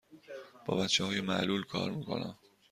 [0.65, 2.37] با بچه های معلول کار می کنم.